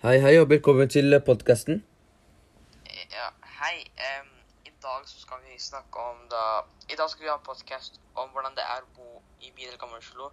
Hei, 0.00 0.16
hei, 0.16 0.38
og 0.40 0.46
velkommen 0.48 0.88
til 0.88 1.12
podkasten. 1.20 1.82
Ja, 3.12 3.26
hei. 3.58 3.82
Um, 4.04 4.30
I 4.64 4.72
dag 4.80 5.02
så 5.04 5.18
skal 5.20 5.42
vi 5.44 5.58
snakke 5.60 6.04
om 6.12 6.22
da 6.32 6.44
I 6.88 6.96
dag 7.00 7.10
skal 7.10 7.26
vi 7.26 7.28
ha 7.28 7.34
en 7.34 7.44
podkast 7.44 8.00
om 8.22 8.30
hvordan 8.32 8.56
det 8.56 8.64
er 8.64 8.86
å 8.86 8.88
bo 8.96 9.20
i 9.44 9.52
bydel 9.52 9.76
Gamle 9.82 10.00
Oslo, 10.00 10.30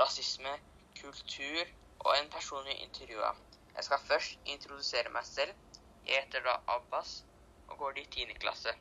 rasisme, 0.00 0.54
kultur 1.02 1.60
og 1.98 2.10
en 2.14 2.32
person 2.32 2.64
vi 2.64 2.78
intervjua. 2.86 3.34
Jeg 3.76 3.90
skal 3.90 4.02
først 4.08 4.50
introdusere 4.54 5.12
meg 5.12 5.28
selv. 5.28 5.52
Jeg 6.08 6.24
heter 6.24 6.48
da 6.48 6.56
Abbas 6.78 7.12
og 7.68 7.76
går 7.84 8.00
i 8.00 8.08
10. 8.08 8.34
klasse. 8.40 8.72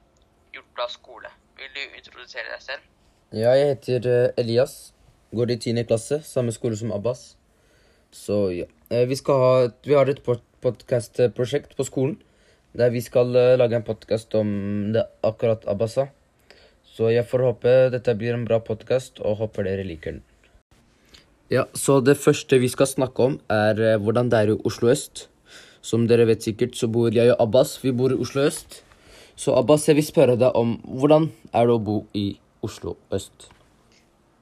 Hjortblad 0.56 0.96
skole. 0.96 1.36
Vil 1.60 1.76
du 1.76 1.84
introdusere 2.00 2.48
deg 2.54 2.64
selv? 2.70 2.88
Ja, 3.36 3.60
jeg 3.60 3.76
heter 3.76 4.12
eh, 4.16 4.34
Elias. 4.40 4.80
Går 5.36 5.52
i 5.52 5.60
10. 5.60 5.84
klasse, 5.84 6.24
samme 6.24 6.56
skole 6.56 6.80
som 6.80 6.96
Abbas. 6.96 7.34
Så 8.16 8.46
ja. 8.56 8.72
Eh, 8.90 9.06
Vi, 9.08 9.16
ha, 9.28 9.70
vi 9.86 9.94
har 9.94 10.10
et 10.10 10.22
podkastprosjekt 10.26 11.76
på 11.78 11.86
skolen 11.86 12.16
der 12.74 12.90
vi 12.90 13.02
skal 13.06 13.36
eh, 13.38 13.58
lage 13.58 13.78
en 13.78 13.86
podkast 13.86 14.34
om 14.38 14.50
det 14.94 15.04
akkurat 15.26 15.68
Abbas 15.70 15.94
sa. 15.98 16.08
Så 16.90 17.12
jeg 17.14 17.28
får 17.30 17.44
håpe 17.46 17.74
dette 17.94 18.16
blir 18.18 18.34
en 18.34 18.48
bra 18.50 18.58
podkast, 18.60 19.22
og 19.22 19.38
håper 19.44 19.68
dere 19.70 19.86
liker 19.86 20.18
den. 20.18 20.24
Ja, 21.54 21.68
så 21.74 22.00
det 22.02 22.18
første 22.18 22.58
vi 22.62 22.70
skal 22.70 22.90
snakke 22.90 23.28
om, 23.28 23.38
er 23.50 23.78
eh, 23.78 23.98
hvordan 24.02 24.32
det 24.34 24.40
er 24.40 24.54
i 24.54 24.58
Oslo 24.66 24.90
øst. 24.90 25.28
Som 25.86 26.08
dere 26.10 26.26
vet 26.26 26.42
sikkert, 26.44 26.74
så 26.76 26.90
bor 26.90 27.14
jeg 27.14 27.30
og 27.34 27.46
Abbas 27.46 27.78
vi 27.84 27.94
bor 27.94 28.14
i 28.14 28.18
Oslo 28.18 28.48
øst. 28.50 28.82
Så 29.38 29.54
Abbas, 29.58 29.86
jeg 29.88 30.00
vil 30.02 30.10
spørre 30.10 30.38
deg 30.38 30.58
om 30.58 30.80
hvordan 30.82 31.30
er 31.54 31.70
det 31.70 31.78
å 31.78 31.86
bo 31.92 32.00
i 32.18 32.26
Oslo 32.66 32.98
øst? 33.14 33.52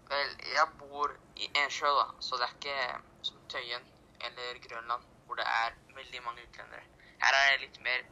Vel, 0.08 0.34
jeg 0.56 0.72
bor 0.80 1.12
i 1.36 1.52
Ensjø, 1.66 1.92
da, 2.00 2.10
så 2.24 2.40
det 2.40 2.48
er 2.48 2.56
ikke 2.56 2.80
som 3.28 3.44
Tøyen 3.52 3.86
eller 4.26 4.62
Grønland, 4.68 5.04
hvor 5.26 5.36
det 5.40 5.48
er 5.48 5.76
veldig 5.96 6.24
mange 6.26 6.46
utlendere. 6.48 6.84
Her 7.24 7.38
er 7.38 7.52
det 7.52 7.66
litt 7.66 7.80
mer 7.88 8.06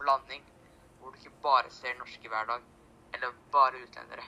blanding, 0.00 0.44
hvor 0.98 1.12
du 1.12 1.18
ikke 1.20 1.42
bare 1.42 1.70
ser 1.72 1.96
norske 1.98 2.28
hver 2.28 2.48
dag, 2.52 2.66
eller 3.14 3.36
bare 3.52 3.82
utlendere. 3.84 4.26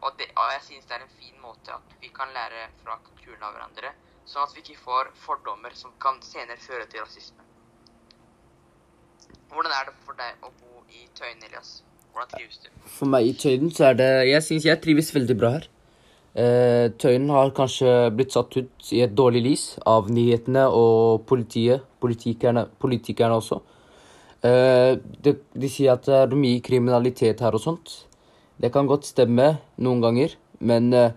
Og, 0.00 0.14
det, 0.18 0.30
og 0.36 0.46
jeg 0.54 0.62
synes 0.68 0.86
det 0.88 0.96
er 0.96 1.04
en 1.04 1.18
fin 1.20 1.36
måte 1.42 1.74
at 1.76 1.96
vi 2.00 2.08
kan 2.08 2.32
lære 2.36 2.68
fra 2.82 2.96
kulturen 3.04 3.42
av 3.44 3.52
hverandre, 3.56 3.92
sånn 4.24 4.46
at 4.46 4.54
vi 4.56 4.64
ikke 4.64 4.80
får 4.84 5.12
fordommer 5.26 5.76
som 5.76 5.92
kan 6.02 6.22
senere 6.24 6.60
føre 6.62 6.86
til 6.88 7.04
rasisme. 7.04 7.44
Hvordan 9.50 9.74
er 9.74 9.90
det 9.90 9.96
for 10.06 10.16
deg 10.16 10.46
å 10.46 10.52
bo 10.60 10.84
i 10.88 11.04
Tøyen, 11.18 11.42
Elias? 11.44 11.80
Hvordan 12.14 12.30
trives 12.32 12.62
du? 12.62 12.70
For 12.86 13.10
meg 13.10 13.28
i 13.28 13.34
Tøyen 13.38 13.70
så 13.74 13.90
er 13.90 13.98
det 13.98 14.10
Jeg 14.30 14.46
syns 14.46 14.66
jeg 14.66 14.82
trives 14.82 15.12
veldig 15.14 15.36
bra 15.38 15.52
her. 15.58 15.68
Eh, 16.38 16.90
Tøyen 17.00 17.26
har 17.34 17.50
kanskje 17.56 18.10
blitt 18.14 18.30
satt 18.36 18.54
ut 18.56 18.90
i 18.94 19.00
et 19.02 19.14
dårlig 19.18 19.42
lys 19.48 19.64
av 19.90 20.10
nyhetene 20.14 20.68
og 20.70 21.24
politiet. 21.26 21.82
Politikerne, 22.00 22.66
politikerne 22.80 23.38
også. 23.40 23.58
Eh, 24.46 24.94
de, 25.20 25.34
de 25.58 25.68
sier 25.68 25.92
at 25.96 26.06
det 26.06 26.14
er 26.22 26.36
mye 26.38 26.62
kriminalitet 26.64 27.42
her 27.44 27.56
og 27.58 27.64
sånt. 27.64 27.96
Det 28.60 28.70
kan 28.72 28.86
godt 28.88 29.08
stemme 29.08 29.56
noen 29.82 30.00
ganger, 30.04 30.36
men 30.60 30.92
eh, 30.94 31.10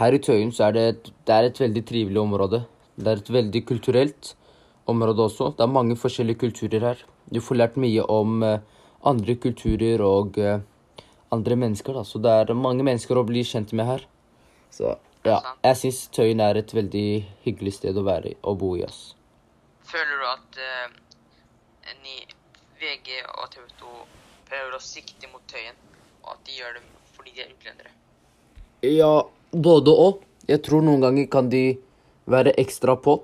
her 0.00 0.16
i 0.16 0.22
Tøyen 0.22 0.50
så 0.54 0.68
er 0.70 0.72
det, 0.78 0.86
et- 0.94 1.12
det 1.26 1.34
er 1.36 1.50
et 1.50 1.60
veldig 1.60 1.84
trivelig 1.86 2.20
område. 2.22 2.64
Det 2.96 3.10
er 3.12 3.20
et 3.20 3.30
veldig 3.36 3.64
kulturelt 3.68 4.32
område 4.88 5.22
også. 5.28 5.52
Det 5.56 5.62
er 5.66 5.70
mange 5.76 5.96
forskjellige 5.98 6.40
kulturer 6.40 6.80
her. 6.88 7.04
Du 7.32 7.40
får 7.40 7.56
lært 7.60 7.76
mye 7.80 8.02
om 8.10 8.42
andre 9.04 9.34
kulturer 9.40 10.00
og 10.04 10.36
andre 11.32 11.56
mennesker. 11.58 11.94
Da. 11.96 12.02
Så 12.06 12.20
det 12.22 12.30
er 12.30 12.54
mange 12.54 12.84
mennesker 12.86 13.18
å 13.18 13.24
bli 13.26 13.42
kjent 13.42 13.72
med 13.72 13.86
her. 13.88 14.04
Så 14.74 14.96
ja, 15.24 15.38
jeg 15.62 15.78
syns 15.80 16.00
Tøyen 16.12 16.42
er 16.42 16.58
et 16.58 16.72
veldig 16.74 17.08
hyggelig 17.44 17.76
sted 17.78 17.96
å 17.96 18.02
være 18.06 18.32
i 18.32 18.38
og 18.42 18.58
bo 18.60 18.72
i. 18.76 18.82
ass. 18.84 19.14
Føler 19.86 20.18
du 20.18 20.26
at 20.26 20.58
eh, 20.64 21.94
ni, 22.02 22.16
VG 22.80 23.20
og 23.28 23.46
TV 23.54 23.68
2 23.80 23.92
prøver 24.50 24.74
å 24.74 24.82
sikte 24.82 25.30
mot 25.30 25.44
Tøyen, 25.48 25.78
og 26.24 26.34
at 26.34 26.42
de 26.48 26.58
gjør 26.58 26.76
det 26.78 26.84
fordi 27.14 27.36
de 27.36 27.44
er 27.44 27.54
utlendere? 27.54 27.94
Ja, 28.84 29.12
både 29.52 29.94
og. 29.94 30.24
Jeg 30.44 30.60
tror 30.66 30.82
noen 30.84 31.00
ganger 31.00 31.30
kan 31.32 31.46
de 31.48 31.78
være 32.28 32.52
ekstra 32.60 32.98
på 33.00 33.20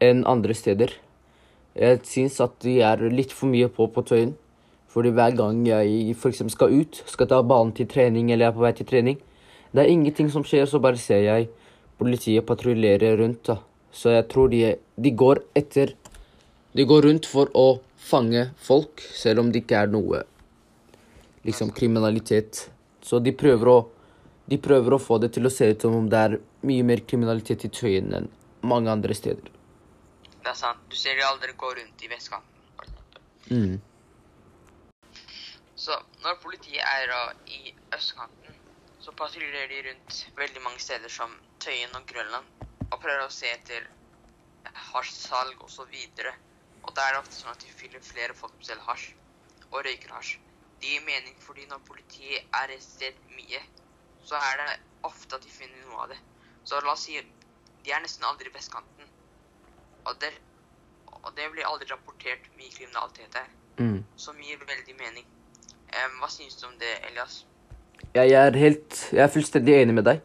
enn 0.00 0.22
andre 0.28 0.54
steder. 0.56 0.94
Jeg 1.76 2.00
syns 2.08 2.38
at 2.40 2.54
de 2.64 2.78
er 2.86 3.02
litt 3.12 3.34
for 3.34 3.50
mye 3.52 3.68
på 3.68 3.90
på 3.92 4.04
Tøyen. 4.08 4.36
Fordi 4.88 5.10
hver 5.12 5.34
gang 5.36 5.58
jeg 5.66 6.14
f.eks. 6.14 6.46
skal 6.54 6.72
ut, 6.72 7.02
skal 7.04 7.28
ta 7.28 7.42
banen 7.44 7.74
til 7.76 7.90
trening 7.90 8.30
eller 8.32 8.48
er 8.48 8.54
på 8.56 8.62
vei 8.64 8.70
til 8.78 8.88
trening, 8.88 9.18
det 9.72 9.82
er 9.82 9.92
ingenting 9.92 10.30
som 10.32 10.44
skjer, 10.46 10.66
så 10.68 10.80
bare 10.82 11.00
ser 11.00 11.24
jeg 11.24 11.48
politiet 11.98 12.46
patruljere 12.46 13.16
rundt. 13.20 13.44
da. 13.46 13.58
Så 13.92 14.12
jeg 14.12 14.28
tror 14.28 14.50
de, 14.52 14.76
de 14.96 15.10
går 15.10 15.42
etter 15.56 15.94
De 16.76 16.84
går 16.84 17.06
rundt 17.06 17.24
for 17.24 17.48
å 17.56 17.80
fange 17.96 18.50
folk, 18.60 19.00
selv 19.00 19.40
om 19.40 19.48
det 19.48 19.62
ikke 19.62 19.78
er 19.80 19.86
noe 19.88 20.18
liksom 21.46 21.70
kriminalitet. 21.72 22.66
Så 23.00 23.18
de 23.18 23.32
prøver 23.32 23.70
å 23.72 23.78
de 24.46 24.58
prøver 24.62 24.94
å 24.94 25.02
få 25.02 25.18
det 25.18 25.32
til 25.34 25.48
å 25.48 25.50
se 25.50 25.66
ut 25.72 25.82
som 25.82 25.94
om 25.96 26.06
det 26.10 26.18
er 26.18 26.36
mye 26.68 26.84
mer 26.86 27.00
kriminalitet 27.08 27.64
i 27.66 27.70
Tøyen 27.72 28.12
enn 28.14 28.28
mange 28.62 28.92
andre 28.92 29.14
steder. 29.14 29.48
Det 30.38 30.52
er 30.52 30.58
sant. 30.58 30.84
Du 30.86 30.94
ser 30.94 31.18
de 31.18 31.24
aldri 31.26 31.50
gå 31.58 31.72
rundt 31.80 32.04
i 32.06 32.10
vestkanten. 32.12 32.92
Mm. 33.50 33.80
Så 35.74 35.98
når 36.22 36.38
politiet 36.42 36.82
er 36.82 37.10
da 37.10 37.22
i 37.50 37.74
østkanten, 37.94 38.45
så 39.06 39.12
patruljerer 39.14 39.68
de 39.70 39.82
rundt 39.86 40.16
veldig 40.34 40.62
mange 40.64 40.80
steder 40.82 41.12
som 41.14 41.30
Tøyen 41.62 41.94
og 41.94 42.08
Grønland, 42.10 42.46
og 42.90 42.96
prøver 42.98 43.22
å 43.22 43.30
se 43.30 43.46
etter 43.54 43.86
hasjsalg 44.90 45.62
og 45.62 45.70
så 45.70 45.86
videre. 45.92 46.32
Og 46.82 46.90
da 46.96 47.04
er 47.06 47.14
det 47.14 47.20
ofte 47.20 47.36
sånn 47.38 47.52
at 47.52 47.62
de 47.62 47.70
fyller 47.70 48.02
flere 48.02 48.34
folk 48.34 48.56
som 48.56 48.66
selger 48.72 48.88
hasj, 48.88 49.06
og 49.70 49.78
røyker 49.86 50.10
hasj. 50.16 50.32
Det 50.82 50.90
gir 50.90 51.06
mening 51.06 51.38
fordi 51.44 51.68
når 51.70 51.86
politiet 51.86 52.58
er 52.60 52.74
et 52.74 52.82
sted 52.82 53.22
mye, 53.36 53.62
så 54.26 54.42
er 54.42 54.58
det 54.64 54.68
ofte 55.06 55.38
at 55.38 55.46
de 55.46 55.54
finner 55.54 55.86
noe 55.86 56.02
av 56.02 56.10
det. 56.10 56.18
Så 56.66 56.82
la 56.82 56.96
oss 56.96 57.06
si 57.06 57.22
de 57.22 57.94
er 57.94 58.02
nesten 58.02 58.26
aldri 58.26 58.50
i 58.50 58.56
vestkanten. 58.58 59.14
Og 60.10 60.18
det, 60.22 60.32
og 61.22 61.30
det 61.38 61.46
blir 61.54 61.70
aldri 61.70 61.86
rapportert 61.94 62.50
mye 62.58 62.74
kriminalitet 62.74 63.38
her 63.38 63.54
Mm. 63.76 64.04
som 64.16 64.38
gir 64.40 64.56
veldig 64.56 64.94
mening. 64.96 65.26
Um, 65.92 66.14
hva 66.20 66.30
synes 66.32 66.54
du 66.56 66.66
om 66.66 66.78
det, 66.80 66.94
Elias? 67.04 67.44
Jeg 68.16 68.32
er 68.32 68.56
helt 68.56 68.98
Jeg 69.12 69.22
er 69.24 69.32
fullstendig 69.32 69.76
enig 69.80 69.96
med 69.98 70.06
deg. 70.08 70.20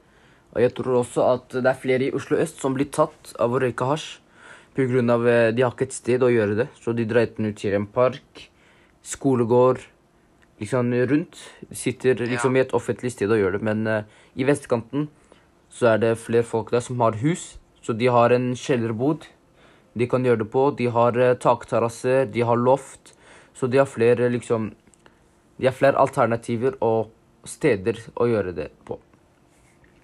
Og 0.52 0.62
jeg 0.64 0.74
tror 0.76 1.02
også 1.02 1.28
at 1.32 1.56
det 1.56 1.68
er 1.70 1.80
flere 1.80 2.08
i 2.08 2.14
Oslo 2.16 2.40
øst 2.42 2.60
som 2.60 2.76
blir 2.76 2.92
tatt 2.92 3.32
av 3.40 3.54
å 3.54 3.62
røyke 3.64 3.88
hasj. 3.88 4.20
Av 4.76 5.28
eh, 5.28 5.52
de 5.52 5.64
har 5.64 5.74
ikke 5.74 5.88
et 5.90 5.96
sted 5.96 6.24
å 6.24 6.32
gjøre 6.32 6.56
det, 6.62 6.68
så 6.80 6.94
de 6.96 7.06
drar 7.08 7.26
enten 7.26 7.50
ut 7.52 7.58
til 7.60 7.76
en 7.76 7.88
park, 7.88 8.46
skolegård, 9.04 9.82
liksom 10.60 10.94
rundt. 11.12 11.40
Sitter 11.76 12.20
liksom 12.24 12.56
i 12.56 12.64
et 12.64 12.76
offentlig 12.76 13.12
sted 13.12 13.32
og 13.32 13.40
gjør 13.40 13.58
det. 13.58 13.64
Men 13.68 13.84
uh, 13.88 14.04
i 14.36 14.48
vestkanten 14.48 15.10
så 15.72 15.94
er 15.94 16.04
det 16.04 16.14
flere 16.24 16.48
folk 16.48 16.72
der 16.72 16.84
som 16.84 17.00
har 17.04 17.20
hus, 17.20 17.58
så 17.84 17.96
de 17.96 18.12
har 18.12 18.32
en 18.36 18.52
kjellerbod 18.56 19.28
de 19.98 20.08
kan 20.08 20.24
gjøre 20.24 20.46
det 20.46 20.52
på. 20.52 20.70
De 20.78 20.88
har 20.92 21.18
uh, 21.20 21.34
takterrasser, 21.40 22.28
de 22.32 22.46
har 22.48 22.60
loft. 22.60 23.14
Så 23.54 23.68
de 23.68 23.82
har 23.82 23.90
flere 23.90 24.30
liksom 24.32 24.72
De 25.60 25.68
har 25.68 25.76
flere 25.78 26.00
alternativer 26.00 26.74
og 26.82 27.12
steder 27.48 28.00
å 28.16 28.28
gjøre 28.30 28.54
det 28.58 28.70
på. 28.88 28.98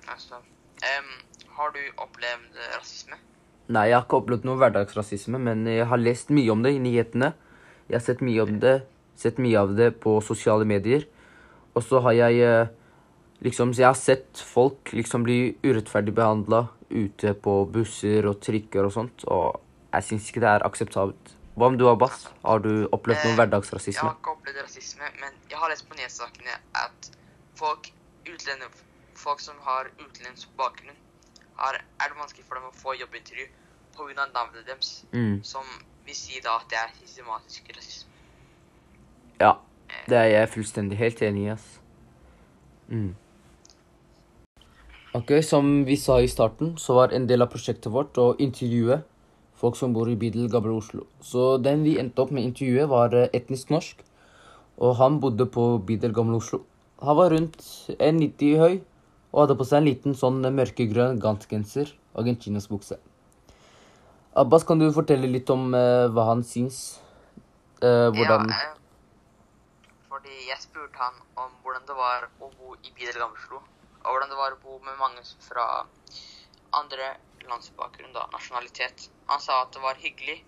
Altså, 0.08 0.40
em, 0.86 1.10
har 1.58 1.74
du 1.76 1.82
opplevd 2.04 2.58
eh, 2.58 2.72
rasisme? 2.78 3.20
Nei, 3.68 3.90
jeg 3.90 3.98
har 3.98 4.06
ikke 4.06 4.22
opplevd 4.22 4.48
noe 4.48 4.60
hverdagsrasisme, 4.62 5.40
men 5.44 5.66
jeg 5.68 5.88
har 5.90 6.00
lest 6.00 6.32
mye 6.32 6.54
om 6.54 6.64
det 6.64 6.78
i 6.78 6.82
nyhetene. 6.82 7.34
Jeg 7.90 8.00
har 8.00 8.06
sett 8.06 8.24
mye 8.24 8.44
om 8.46 8.60
det, 8.64 8.78
sett 9.20 9.42
mye 9.44 9.60
av 9.60 9.74
det 9.76 9.92
på 10.04 10.18
sosiale 10.24 10.68
medier. 10.68 11.04
Og 11.76 11.84
så 11.86 12.02
har 12.06 12.16
jeg 12.16 12.42
eh, 12.42 12.74
liksom 13.46 13.74
Jeg 13.78 13.86
har 13.86 13.98
sett 14.00 14.40
folk 14.42 14.94
liksom 14.94 15.24
bli 15.28 15.58
urettferdig 15.62 16.16
behandla 16.16 16.68
ute 16.90 17.34
på 17.34 17.66
busser 17.70 18.26
og 18.26 18.40
trikker 18.42 18.88
og 18.88 18.94
sånt, 18.96 19.26
og 19.28 19.60
jeg 19.92 20.08
syns 20.08 20.30
ikke 20.30 20.42
det 20.44 20.50
er 20.56 20.66
akseptabelt. 20.66 21.34
Hva 21.58 21.72
om 21.72 21.78
du, 21.78 21.88
Abbas? 21.90 22.28
Har 22.46 22.62
du 22.62 22.88
opplevd 22.94 23.24
noe 23.26 23.38
hverdagsrasisme? 23.40 23.98
Jeg 23.98 24.06
har 24.06 24.18
ikke 24.20 24.34
opplevd 24.36 24.60
rasisme, 24.62 25.08
men 25.22 25.38
jeg 25.50 25.58
har 25.58 25.72
lest 25.74 25.88
på 25.90 25.98
nyhetssakene 25.98 26.58
at 26.78 27.10
folk, 27.58 27.92
folk 29.18 29.40
som 29.42 29.56
har 29.66 29.90
utenlandsk 30.00 30.50
bakgrunn, 30.58 30.98
har, 31.58 31.80
er 32.00 32.12
det 32.12 32.20
vanskelig 32.20 32.46
for 32.46 32.60
dem 32.60 32.70
å 32.70 32.76
få 32.76 32.96
jobbintervju 33.00 33.48
pga. 33.98 34.26
navnet 34.34 34.66
deres, 34.66 35.06
Mm. 35.12 35.44
som 35.44 35.66
vil 36.06 36.16
si 36.16 36.40
da 36.44 36.56
at 36.56 36.70
det 36.70 36.78
er 36.78 36.92
systematisk 37.06 37.72
rasisme. 37.76 38.10
Ja, 39.40 39.54
det 40.08 40.18
er 40.18 40.30
jeg 40.34 40.50
fullstendig 40.50 40.98
helt 40.98 41.22
enig 41.22 41.46
i, 41.46 41.50
ass. 41.50 41.80
Mm. 42.90 43.16
Ok, 45.18 45.32
som 45.42 45.86
vi 45.86 45.96
sa 45.96 46.20
i 46.22 46.28
starten, 46.28 46.78
så 46.78 46.94
var 46.94 47.14
en 47.14 47.28
del 47.28 47.42
av 47.42 47.50
prosjektet 47.50 47.92
vårt 47.92 48.18
å 48.22 48.36
intervjue 48.38 49.02
folk 49.58 49.76
som 49.76 49.94
bor 49.94 50.10
i 50.10 50.16
bydel 50.16 50.50
Gamle 50.52 50.76
Oslo. 50.78 51.08
Så 51.22 51.58
den 51.64 51.84
vi 51.84 51.98
endte 51.98 52.22
opp 52.22 52.32
med 52.32 52.44
intervjuet, 52.44 52.90
var 52.90 53.16
eh, 53.18 53.30
etnisk 53.34 53.72
norsk. 53.74 54.04
Og 54.78 54.96
han 55.00 55.20
bodde 55.20 55.48
på 55.50 55.80
bydel 55.88 56.14
Gamle 56.14 56.38
Oslo. 56.38 56.62
Han 57.02 57.18
var 57.18 57.30
rundt 57.30 57.62
1,90 57.94 58.58
høy 58.58 58.80
og 59.34 59.44
hadde 59.44 59.58
på 59.60 59.66
seg 59.70 59.82
en 59.82 59.88
liten 59.88 60.16
sånn 60.18 60.42
mørkegrønn 60.42 61.20
gantgenser 61.22 61.92
og 62.18 62.30
en 62.30 62.40
chinosbukse. 62.42 62.98
Abbas, 64.38 64.66
kan 64.70 64.82
du 64.82 64.88
fortelle 64.94 65.30
litt 65.30 65.50
om 65.54 65.70
uh, 65.74 66.08
hva 66.14 66.28
han 66.32 66.44
syns? 66.46 67.00
Uh, 67.84 68.10
hvordan 68.14 68.50
Ja, 68.50 68.58
eh, 68.66 68.78
fordi 70.10 70.36
jeg 70.48 70.62
spurte 70.62 70.98
han 71.02 71.20
om 71.38 71.54
hvordan 71.62 71.86
det 71.90 71.98
var 71.98 72.28
å 72.42 72.50
bo 72.50 72.74
i 72.82 72.94
bydel 72.94 73.20
Gamleslo. 73.22 73.62
Og 74.02 74.10
hvordan 74.10 74.34
det 74.34 74.40
var 74.40 74.56
å 74.56 74.62
bo 74.64 74.78
med 74.86 74.98
mange 74.98 75.22
fra 75.46 75.66
andre 76.78 77.12
landsbakgrunn, 77.48 78.14
da, 78.16 78.26
nasjonalitet. 78.34 79.10
Han 79.30 79.42
sa 79.44 79.62
at 79.64 79.74
det 79.76 79.84
var 79.84 80.02
hyggelig, 80.02 80.40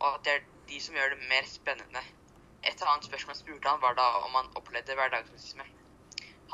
og 0.00 0.10
at 0.10 0.26
det 0.26 0.36
er 0.36 0.44
de 0.68 0.80
som 0.80 0.96
gjør 0.98 1.14
det 1.14 1.30
mer 1.32 1.48
spennende. 1.48 2.04
Et 2.64 2.84
annet 2.88 3.08
spørsmål 3.08 3.40
spurte 3.40 3.72
han 3.72 3.80
var 3.80 3.96
da 3.98 4.06
om 4.24 4.36
han 4.36 4.52
opplevde 4.60 4.96
hverdagsrasisme. 4.96 5.66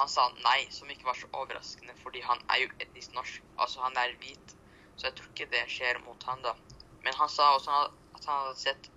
Han 0.00 0.08
sa 0.08 0.29
nei, 0.41 0.61
som 0.73 0.88
ikke 0.88 1.08
var 1.11 1.19
så 1.19 1.29
overraskende, 1.37 1.93
fordi 2.00 2.23
han 2.25 2.41
er 2.49 2.62
jo 2.64 2.70
etnisk 2.81 3.12
norsk. 3.17 3.43
Altså, 3.61 3.82
han 3.85 3.99
er 4.00 4.14
hvit, 4.23 4.55
så 4.97 5.11
jeg 5.11 5.19
tror 5.19 5.32
ikke 5.35 5.50
det 5.52 5.67
skjer 5.69 6.00
mot 6.06 6.25
han, 6.29 6.41
da. 6.47 6.55
Men 7.05 7.17
han 7.19 7.29
sa 7.32 7.50
også 7.56 7.75
at 8.17 8.25
han 8.25 8.47
hadde 8.47 8.56
sett 8.61 8.88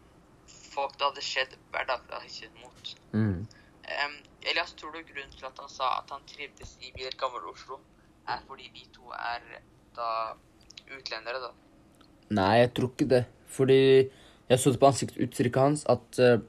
folk 0.74 0.96
det 0.98 1.10
hadde 1.10 1.26
skjedd 1.26 1.58
hverdagsrasisme 1.74 2.64
mot. 2.64 2.96
mm. 3.12 3.44
Um, 3.84 4.16
Elias, 4.48 4.72
tror 4.80 4.94
du 4.96 5.02
grunnen 5.04 5.32
til 5.36 5.46
at 5.48 5.58
han 5.60 5.72
sa 5.72 5.90
at 5.98 6.12
han 6.12 6.24
trivdes 6.28 6.78
i 6.84 6.92
Biel 6.96 7.12
Gammel 7.20 7.44
Oslo, 7.52 7.82
er 8.28 8.40
fordi 8.48 8.70
vi 8.72 8.86
to 8.96 9.12
er 9.12 9.44
da 9.96 10.10
utlendere, 10.88 11.42
da? 11.44 11.52
Nei, 12.32 12.62
jeg 12.62 12.74
tror 12.76 12.92
ikke 12.94 13.10
det. 13.12 13.24
Fordi 13.48 13.80
jeg 14.50 14.60
så 14.60 14.72
det 14.72 14.80
på 14.80 14.88
ansiktsuttrykket 14.88 15.62
hans 15.62 15.84
at 15.92 16.20
uh, 16.24 16.40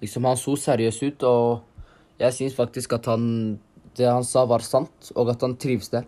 liksom 0.00 0.26
han 0.30 0.38
så 0.38 0.54
seriøs 0.56 1.02
ut, 1.02 1.26
og 1.26 2.22
jeg 2.22 2.34
syns 2.34 2.56
faktisk 2.58 2.94
at 2.98 3.10
han 3.10 3.26
det 3.98 4.08
han 4.08 4.26
sa, 4.26 4.44
var 4.48 4.64
sant, 4.64 5.10
og 5.14 5.32
at 5.34 5.44
han 5.44 5.56
trives 5.60 5.90
der. 5.92 6.06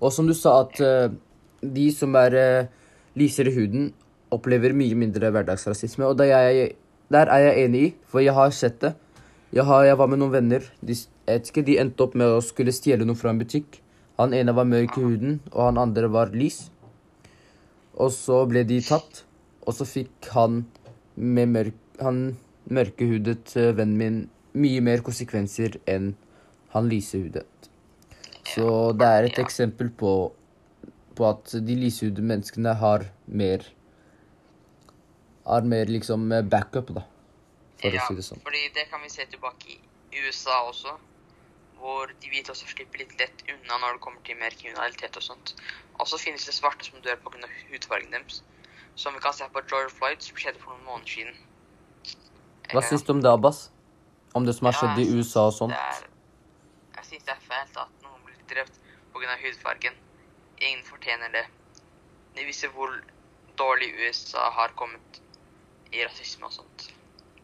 Og 0.00 0.12
som 0.12 0.28
du 0.28 0.34
sa, 0.36 0.58
at 0.64 0.80
uh, 0.82 1.14
de 1.60 1.86
som 1.94 2.16
er 2.18 2.36
uh, 2.36 2.68
lysere 3.16 3.52
i 3.52 3.56
huden, 3.56 3.90
opplever 4.34 4.74
mye 4.76 4.96
mindre 4.98 5.30
hverdagsrasisme, 5.32 6.08
og 6.08 6.18
der 6.18 6.32
er 6.34 6.48
jeg, 6.50 6.70
der 7.12 7.30
er 7.32 7.44
jeg 7.44 7.66
enig 7.66 7.82
i, 7.86 7.90
for 8.10 8.24
jeg 8.24 8.34
har 8.36 8.54
sett 8.54 8.80
det. 8.82 8.94
Jeg, 9.54 9.64
har, 9.64 9.84
jeg 9.86 9.98
var 9.98 10.10
med 10.10 10.20
noen 10.20 10.34
venner. 10.34 10.64
De, 10.82 10.96
ikke, 11.30 11.62
de 11.64 11.78
endte 11.80 12.02
opp 12.02 12.16
med 12.18 12.34
å 12.34 12.42
skulle 12.44 12.74
stjele 12.74 13.06
noe 13.06 13.18
fra 13.18 13.30
en 13.32 13.38
butikk. 13.40 13.78
Han 14.18 14.34
ene 14.34 14.54
var 14.56 14.66
mørk 14.68 14.96
i 14.98 15.04
huden, 15.04 15.38
og 15.52 15.68
han 15.68 15.80
andre 15.80 16.10
var 16.12 16.34
lys. 16.34 16.66
Og 17.96 18.10
så 18.12 18.42
ble 18.50 18.64
de 18.68 18.80
tatt, 18.84 19.22
og 19.64 19.76
så 19.76 19.86
fikk 19.88 20.30
han 20.34 20.64
med 21.16 21.52
mørk, 21.54 21.78
han 22.02 22.36
mørkehudet 22.68 23.54
eh, 23.56 23.72
vennen 23.76 23.96
min 23.96 24.18
mye 24.56 24.82
mer 24.84 25.02
konsekvenser 25.04 25.78
enn 25.88 26.14
han 26.72 26.88
lysehudet. 26.88 27.46
Så 28.46 28.92
det 28.96 29.06
er 29.06 29.24
et 29.24 29.38
Ja. 29.38 29.44
eksempel 29.44 29.90
på, 29.90 30.32
på 31.16 31.28
at 31.28 31.44
de 31.66 31.74
lysehudede 31.76 32.22
menneskene 32.22 32.74
har 32.78 33.06
mer 33.26 33.64
Har 35.46 35.62
mer 35.62 35.86
liksom 35.86 36.32
eh, 36.32 36.42
backup, 36.42 36.88
da, 36.94 37.02
for 37.78 37.94
å 37.94 38.06
si 38.08 38.14
det 38.18 38.24
sånn. 38.26 38.40
fordi 38.42 38.64
det 38.74 38.88
kan 38.90 39.00
vi 39.02 39.08
se 39.08 39.22
tilbake 39.30 39.76
i 39.76 40.22
USA 40.26 40.56
også, 40.66 40.96
hvor 41.78 42.06
de 42.20 42.28
hvite 42.32 42.50
også 42.50 42.66
slipper 42.66 42.98
litt 42.98 43.12
lett 43.20 43.44
unna 43.46 43.78
når 43.78 43.92
det 43.94 44.00
kommer 44.02 44.20
til 44.26 44.36
mer 44.40 44.50
kriminalitet 44.50 45.16
og 45.16 45.22
sånt. 45.22 45.54
Og 46.00 46.08
så 46.10 46.18
finnes 46.18 46.44
det 46.48 46.54
svarte 46.56 46.84
som 46.88 46.98
dør 47.04 47.14
pga. 47.22 47.46
hudfargen 47.70 48.10
deres, 48.10 48.42
som 48.96 49.14
vi 49.14 49.20
kan 49.20 49.32
se 49.32 49.44
på 49.52 49.62
George 49.70 49.90
Floyd, 49.94 50.18
som 50.20 50.36
skjedde 50.36 50.58
for 50.58 50.74
noen 50.74 50.84
måneder 50.84 51.14
siden. 51.14 51.34
Hva 52.72 52.82
Eh, 52.82 52.88
syns 52.88 53.04
du 53.06 53.12
om 53.12 53.22
det, 53.22 53.30
Abbas? 53.30 53.70
Om 54.34 54.44
det 54.46 54.54
som 54.56 54.66
har 54.66 54.72
Ja, 54.74 54.80
skjedd 54.80 54.98
i 55.06 55.14
USA 55.14 55.46
og 55.46 55.52
sånt? 55.54 55.72
Det 55.72 55.78
er, 55.78 56.08
jeg 56.96 57.08
syns 57.10 57.26
det 57.28 57.34
er 57.34 57.44
fælt 57.44 57.78
at 57.82 58.04
noen 58.04 58.22
blir 58.26 58.38
drept 58.50 58.80
pga. 59.14 59.36
hudfargen. 59.44 59.96
Ingen 60.60 60.84
fortjener 60.84 61.32
det. 61.32 61.46
Det 62.36 62.46
viser 62.46 62.72
hvor 62.74 62.92
dårlig 63.58 63.92
USA 64.00 64.50
har 64.52 64.72
kommet 64.76 65.20
i 65.92 66.04
rasisme 66.04 66.48
og 66.48 66.52
sånt. 66.52 66.88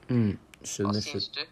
Mm, 0.09 0.39
Hva 0.61 0.69
skjønner, 0.69 1.01
syns 1.05 1.29
du? 1.33 1.43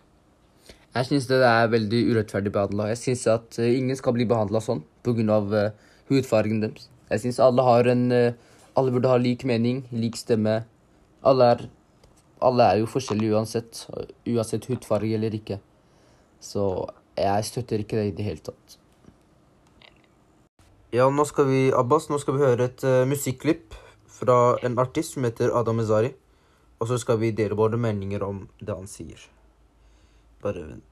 Jeg 0.90 1.06
syns 1.06 1.28
det 1.30 1.38
er 1.46 1.70
veldig 1.70 2.00
urettferdig 2.10 2.52
behandla. 2.52 2.88
Jeg 2.90 2.98
syns 3.04 3.26
at 3.30 3.58
eh, 3.62 3.76
ingen 3.78 3.96
skal 3.96 4.16
bli 4.16 4.26
behandla 4.28 4.62
sånn 4.64 4.82
pga. 5.06 5.40
Uh, 5.40 5.70
hudfargen 6.10 6.64
deres. 6.64 6.88
Jeg 7.10 7.22
syns 7.24 7.38
alle 7.42 7.62
har 7.62 7.86
en 7.90 8.08
eh, 8.12 8.32
Alle 8.78 8.92
burde 8.94 9.10
ha 9.10 9.16
lik 9.18 9.42
mening, 9.44 9.82
lik 9.90 10.16
stemme. 10.16 10.60
Alle 11.26 11.46
er 11.54 11.68
Alle 12.40 12.64
er 12.72 12.78
jo 12.80 12.86
forskjellige 12.88 13.36
uansett. 13.36 13.84
Uansett 14.26 14.66
hudfarge 14.70 15.14
eller 15.14 15.34
ikke. 15.36 15.58
Så 16.40 16.62
jeg 17.22 17.48
støtter 17.48 17.82
ikke 17.82 18.00
det 18.00 18.06
i 18.10 18.16
det 18.18 18.26
hele 18.26 18.44
tatt. 18.50 18.76
Ja, 20.90 21.06
nå 21.06 21.24
skal 21.28 21.46
vi 21.46 21.60
Abbas, 21.70 22.08
nå 22.10 22.18
skal 22.18 22.34
vi 22.34 22.42
høre 22.42 22.66
et 22.66 22.82
uh, 22.82 23.06
musikklipp 23.06 23.76
fra 24.10 24.56
en 24.66 24.78
artist 24.82 25.14
som 25.14 25.26
heter 25.28 25.54
Adam 25.54 25.80
Ezari. 25.84 26.10
Og 26.80 26.88
så 26.90 26.96
skal 26.98 27.20
vi 27.20 27.30
dele 27.36 27.58
våre 27.58 27.78
meninger 27.78 28.22
om 28.24 28.46
det 28.58 28.74
han 28.74 28.88
sier. 28.90 29.20
Bare 30.42 30.64
vent. 30.64 30.89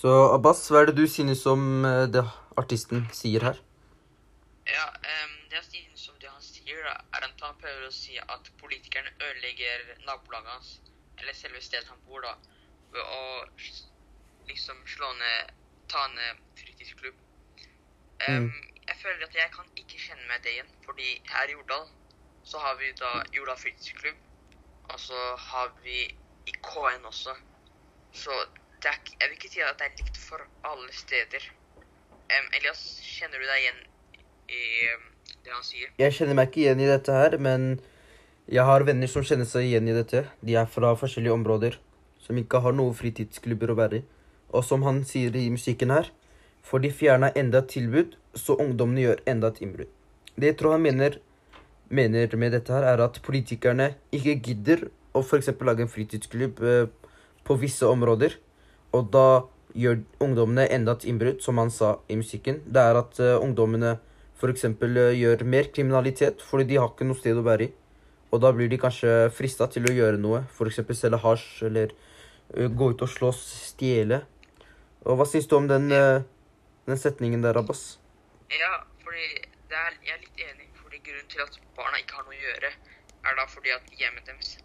Så 0.00 0.10
Abbas, 0.32 0.62
hva 0.72 0.80
er 0.80 0.88
det 0.88 0.96
du 0.96 1.04
synes 1.12 1.42
om 1.50 1.84
eh, 1.84 2.06
det 2.08 2.22
artisten 2.60 3.02
sier 3.12 3.44
her? 3.44 3.58
Ja, 4.70 4.86
um, 4.86 5.34
det 5.50 5.58
jeg 5.58 5.66
synes 5.66 6.06
om 6.08 6.14
det 6.22 6.30
han 6.30 6.44
sier, 6.44 6.78
da, 6.86 6.94
er 7.18 7.26
at 7.26 7.42
han 7.44 7.58
prøver 7.60 7.84
å 7.84 7.92
si 7.92 8.16
at 8.16 8.48
politikerne 8.62 9.12
ødelegger 9.18 9.82
nabolaget 10.06 10.48
hans, 10.54 10.70
eller 11.18 11.36
selve 11.36 11.60
stedet 11.66 11.90
han 11.92 12.00
bor, 12.06 12.24
da, 12.24 12.32
ved 12.94 13.12
å 13.12 13.26
liksom 14.48 14.80
slå 14.88 15.10
ned, 15.18 15.52
ta 15.92 16.06
ned 16.14 16.40
fritidsklubb. 16.62 17.20
mm. 18.24 18.48
Jeg 18.86 18.96
føler 19.02 19.26
at 19.26 19.36
jeg 19.36 19.52
kan 19.52 19.68
ikke 19.76 20.00
kjenne 20.06 20.24
meg 20.30 20.40
det 20.46 20.54
igjen, 20.54 20.72
fordi 20.86 21.10
her 21.28 21.52
i 21.52 21.58
Jordal 21.58 21.84
så 22.48 22.64
har 22.64 22.80
vi 22.80 22.88
da 23.02 23.12
Jordal 23.36 23.60
fritidsklubb, 23.60 24.24
og 24.88 24.96
så 25.04 25.28
har 25.50 25.76
vi 25.84 26.06
i 26.48 26.56
KN 26.64 27.04
også. 27.12 27.36
Så 28.16 28.40
det 28.82 28.90
er, 28.90 29.00
jeg 29.20 29.28
vil 29.28 29.38
ikke 29.38 29.52
si 29.52 29.62
at 29.64 29.80
det 29.80 29.88
er 29.88 29.96
likt 30.00 30.18
for 30.20 30.44
alle 30.66 30.92
steder. 30.96 31.46
Um, 32.30 32.46
Elias, 32.56 32.82
kjenner 33.04 33.42
du 33.42 33.46
deg 33.46 33.64
igjen 33.64 33.80
i 34.50 34.62
det 35.44 35.54
han 35.54 35.66
sier? 35.66 35.90
Jeg 36.00 36.16
kjenner 36.16 36.38
meg 36.38 36.50
ikke 36.50 36.62
igjen 36.64 36.82
i 36.84 36.88
dette 36.88 37.16
her, 37.16 37.36
men 37.42 37.74
jeg 38.50 38.66
har 38.66 38.86
venner 38.86 39.10
som 39.10 39.26
kjenner 39.26 39.48
seg 39.48 39.68
igjen 39.68 39.90
i 39.90 39.96
dette. 39.96 40.24
De 40.46 40.56
er 40.58 40.70
fra 40.70 40.94
forskjellige 40.98 41.36
områder, 41.36 41.76
som 42.22 42.38
ikke 42.40 42.62
har 42.64 42.76
noen 42.76 42.96
fritidsklubber 42.96 43.74
å 43.74 43.78
være 43.78 44.00
i. 44.00 44.06
Og 44.50 44.64
som 44.66 44.82
han 44.86 45.04
sier 45.06 45.34
i 45.38 45.46
musikken 45.52 45.92
her, 45.94 46.10
får 46.66 46.84
de 46.84 46.92
fjerna 46.94 47.30
enda 47.38 47.60
et 47.62 47.70
tilbud, 47.72 48.16
så 48.34 48.56
ungdommene 48.60 49.04
gjør 49.04 49.24
enda 49.30 49.50
et 49.50 49.60
innbrudd. 49.64 49.92
Det 50.40 50.52
jeg 50.52 50.58
tror 50.60 50.76
han 50.76 50.84
mener, 50.84 51.18
mener 51.88 52.36
med 52.40 52.54
dette 52.56 52.74
her, 52.74 52.86
er 52.86 53.02
at 53.04 53.20
politikerne 53.26 53.92
ikke 54.14 54.38
gidder 54.38 54.86
å 55.14 55.22
f.eks. 55.22 55.50
lage 55.66 55.84
en 55.84 55.90
fritidsklubb 55.90 56.62
eh, 56.62 56.86
på 57.46 57.56
visse 57.58 57.86
områder, 57.86 58.36
og 58.96 59.10
da 59.14 59.26
gjør 59.76 60.00
ungdommene 60.24 60.66
enda 60.74 60.96
et 60.96 61.06
innbrudd, 61.10 61.42
som 61.44 61.58
han 61.62 61.70
sa 61.70 61.96
i 62.10 62.16
musikken. 62.18 62.60
Det 62.66 62.82
er 62.82 62.98
at 62.98 63.20
uh, 63.22 63.36
ungdommene 63.42 63.96
f.eks. 64.40 64.66
gjør 65.20 65.44
mer 65.44 65.70
kriminalitet 65.74 66.42
fordi 66.42 66.66
de 66.72 66.80
har 66.80 66.90
ikke 66.90 67.06
noe 67.06 67.18
sted 67.18 67.38
å 67.38 67.46
være 67.46 67.68
i. 67.68 67.72
Og 68.30 68.42
da 68.42 68.52
blir 68.54 68.70
de 68.70 68.78
kanskje 68.78 69.30
frista 69.34 69.66
til 69.70 69.88
å 69.90 69.94
gjøre 69.94 70.18
noe, 70.22 70.44
f.eks. 70.50 70.82
selge 70.98 71.22
hasj 71.22 71.46
eller 71.70 71.94
uh, 72.56 72.66
gå 72.66 72.92
ut 72.94 73.06
og 73.06 73.12
slåss, 73.14 73.44
stjele. 73.72 74.24
Og 75.06 75.16
hva 75.16 75.26
syns 75.28 75.48
du 75.48 75.56
om 75.58 75.70
den, 75.70 75.90
uh, 75.94 76.22
den 76.90 77.00
setningen 77.00 77.46
der, 77.46 77.58
Abbas? 77.62 78.00
Ja, 78.50 78.80
fordi 79.04 79.28
er, 79.70 79.98
jeg 80.02 80.14
er 80.16 80.24
litt 80.24 80.42
enig. 80.48 80.70
Fordi 80.80 81.02
grunnen 81.06 81.30
til 81.30 81.44
at 81.44 81.60
barna 81.78 82.00
ikke 82.02 82.18
har 82.18 82.26
noe 82.26 82.34
å 82.34 82.42
gjøre, 82.42 82.72
er 83.20 83.38
da 83.38 83.46
fordi 83.52 83.74
at 83.76 83.94
hjemmet 84.00 84.26
deres 84.26 84.56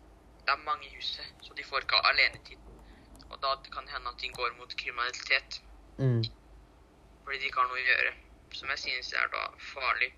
Det 0.45 0.53
er 0.53 0.61
mange 0.61 0.85
i 0.85 0.93
huset, 0.93 1.25
så 1.41 1.55
de 1.57 1.63
får 1.65 1.85
ikke 1.85 2.01
alenetid. 2.05 2.59
Og 3.31 3.39
da 3.41 3.55
kan 3.71 3.85
det 3.85 3.93
hende 3.95 4.11
at 4.11 4.21
de 4.21 4.29
går 4.29 4.51
mot 4.59 4.75
kriminalitet 4.77 5.61
Mm. 5.97 6.23
fordi 7.23 7.37
de 7.39 7.45
ikke 7.47 7.59
har 7.61 7.67
noe 7.71 7.79
å 7.79 7.87
gjøre. 7.87 8.13
Som 8.51 8.69
jeg 8.69 8.79
synes 8.79 9.13
er 9.13 9.27
da 9.31 9.43
farlig. 9.73 10.11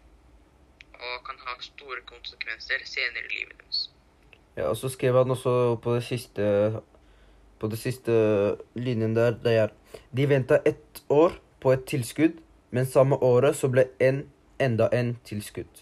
Og 0.98 1.26
kan 1.26 1.38
ha 1.46 1.54
store 1.62 2.02
konsekvenser 2.06 2.82
senere 2.86 3.30
i 3.30 3.36
livet 3.36 3.58
deres. 3.60 3.90
Ja, 4.58 4.70
og 4.72 4.78
så 4.78 4.90
skrev 4.90 5.14
han 5.20 5.30
også 5.30 5.78
på 5.82 5.96
det 5.96 6.04
siste 6.04 6.82
På 7.60 7.68
det 7.68 7.80
siste 7.80 8.12
linjen 8.76 9.16
der, 9.16 9.32
det 9.32 9.54
er 9.58 9.72
De 10.14 10.26
venta 10.30 10.60
ett 10.66 11.02
år 11.10 11.40
på 11.60 11.72
et 11.74 11.86
tilskudd, 11.90 12.38
men 12.72 12.86
samme 12.86 13.16
året 13.16 13.56
så 13.58 13.68
ble 13.68 13.88
en 14.00 14.30
enda 14.60 14.90
en 14.94 15.16
tilskudd. 15.26 15.82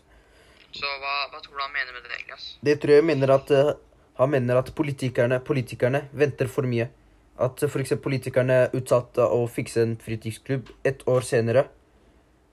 Så 0.72 0.86
hva, 0.86 1.16
hva 1.32 1.42
tror 1.44 1.56
du 1.56 1.62
han 1.62 1.74
mener 1.74 1.92
med 1.92 2.04
det, 2.04 2.16
Elias? 2.16 2.46
Det 2.64 2.78
tror 2.82 2.94
jeg 2.96 3.04
mener 3.04 3.34
at 3.36 3.52
uh, 3.52 3.74
han 4.20 4.32
mener 4.32 4.56
at 4.56 4.72
politikerne, 4.76 5.40
politikerne 5.44 6.06
venter 6.14 6.48
for 6.48 6.68
mye. 6.68 6.88
At 7.36 7.64
f.eks. 7.64 7.98
politikerne 8.04 8.70
utsatte 8.78 9.26
å 9.28 9.42
fikse 9.52 9.82
en 9.84 9.98
fritidsklubb 10.00 10.70
ett 10.88 11.04
år 11.12 11.26
senere. 11.28 11.66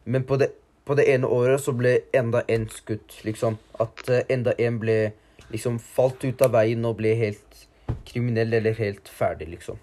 Men 0.05 0.25
på 0.27 0.37
det, 0.37 0.51
på 0.85 0.97
det 0.99 1.07
ene 1.13 1.29
året 1.31 1.63
så 1.63 1.75
ble 1.77 2.01
enda 2.13 2.43
en 2.51 2.67
skutt, 2.71 3.21
liksom. 3.27 3.59
At 3.81 4.03
eh, 4.11 4.25
enda 4.33 4.57
en 4.59 4.81
ble 4.83 4.97
liksom 5.53 5.79
falt 5.79 6.25
ut 6.25 6.43
av 6.43 6.55
veien 6.57 6.83
og 6.89 6.97
ble 6.99 7.15
helt 7.21 7.67
kriminell 8.09 8.55
eller 8.59 8.75
helt 8.79 9.09
ferdig, 9.09 9.53
liksom. 9.53 9.79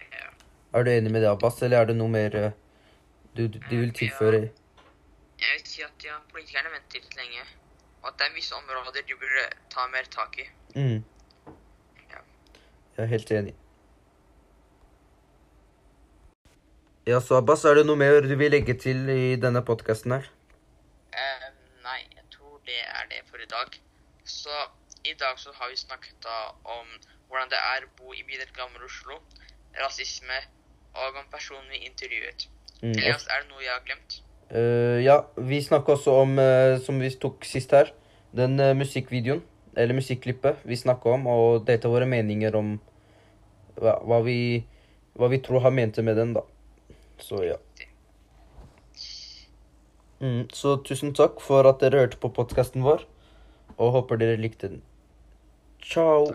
Ja. 0.00 0.30
Er 0.72 0.86
du 0.86 0.92
enig 0.94 1.12
med 1.12 1.24
det, 1.26 1.32
Abbas, 1.32 1.60
eller 1.62 1.82
er 1.82 1.90
det 1.90 1.98
noe 1.98 2.12
mer 2.12 2.36
eh, 2.40 2.54
du, 3.34 3.46
du, 3.48 3.58
du 3.68 3.74
vil 3.76 3.92
tilføre? 3.92 4.46
Jeg 5.44 5.58
vil 5.58 5.68
si 5.68 5.84
at 5.84 6.06
ja, 6.06 6.16
politikerne 6.32 6.72
venter 6.72 7.02
litt 7.02 7.18
lenge. 7.20 7.44
Og 8.04 8.08
at 8.12 8.16
det 8.20 8.30
er 8.30 8.38
visse 8.38 8.56
områder 8.56 9.04
de 9.04 9.18
burde 9.20 9.44
ta 9.72 9.84
mer 9.92 10.08
tak 10.12 10.40
i. 10.40 10.48
Mm. 10.76 11.04
Ja. 12.08 12.24
Jeg 12.96 13.04
er 13.04 13.12
helt 13.12 13.36
enig. 13.42 13.54
Ja, 17.06 17.18
så 17.20 17.36
Abbas, 17.36 17.66
er 17.68 17.76
det 17.76 17.82
noe 17.84 18.00
mer 18.00 18.22
du 18.24 18.32
vil 18.40 18.48
legge 18.48 18.72
til 18.80 19.02
i 19.12 19.34
denne 19.36 19.60
podkasten 19.68 20.14
her? 20.14 20.28
Eh, 21.12 21.48
nei, 21.84 21.98
jeg 22.00 22.24
tror 22.32 22.54
det 22.64 22.78
er 22.80 23.10
det 23.10 23.18
for 23.28 23.42
i 23.44 23.48
dag. 23.50 23.76
Så 24.24 24.54
i 25.04 25.12
dag 25.20 25.36
så 25.36 25.52
har 25.52 25.68
vi 25.68 25.76
snakket 25.76 26.24
om 26.64 26.86
hvordan 27.28 27.50
det 27.52 27.60
er 27.60 27.84
å 27.84 27.90
bo 27.98 28.16
i 28.16 28.24
bydel 28.24 28.48
Gamle 28.56 28.88
Oslo, 28.88 29.18
rasisme 29.76 30.38
og 30.94 31.18
om 31.20 31.28
personen 31.28 31.68
vi 31.74 31.82
intervjuet. 31.90 32.46
Mm. 32.80 32.94
Elias, 32.94 33.28
er 33.28 33.44
det 33.44 33.52
noe 33.52 33.60
jeg 33.66 33.74
har 33.74 33.84
glemt? 33.84 34.16
Uh, 34.54 34.96
ja, 35.04 35.18
vi 35.36 35.60
snakka 35.60 35.98
også 35.98 36.16
om, 36.22 36.34
uh, 36.40 36.80
som 36.86 37.04
vi 37.04 37.12
tok 37.20 37.44
sist 37.44 37.76
her, 37.76 37.92
den 38.32 38.56
musikkvideoen, 38.80 39.44
eller 39.76 40.00
musikklippet 40.00 40.64
vi 40.64 40.80
snakka 40.80 41.18
om, 41.18 41.28
og 41.28 41.68
delte 41.68 41.92
våre 41.92 42.08
meninger 42.08 42.56
om 42.56 42.78
hva, 43.76 43.98
hva, 44.00 44.24
vi, 44.24 44.64
hva 45.20 45.28
vi 45.28 45.44
tror 45.44 45.66
han 45.68 45.76
mente 45.76 46.00
med 46.06 46.16
den, 46.16 46.32
da. 46.40 46.48
Så 47.18 47.42
ja. 47.44 47.58
Mm, 50.20 50.48
så 50.52 50.76
tusen 50.86 51.12
takk 51.14 51.40
for 51.44 51.66
at 51.68 51.82
dere 51.82 52.04
hørte 52.04 52.20
på 52.20 52.30
podkasten 52.32 52.84
vår, 52.86 53.04
og 53.76 53.96
håper 53.98 54.20
dere 54.22 54.40
likte 54.40 54.70
den. 54.72 54.82
Ciao. 55.84 56.30